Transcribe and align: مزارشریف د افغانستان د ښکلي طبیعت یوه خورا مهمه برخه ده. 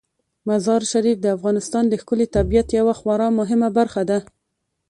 مزارشریف 0.47 1.17
د 1.21 1.27
افغانستان 1.37 1.83
د 1.87 1.93
ښکلي 2.01 2.27
طبیعت 2.35 2.67
یوه 2.79 2.93
خورا 2.99 3.27
مهمه 3.39 3.69
برخه 3.77 4.01
ده. 4.09 4.19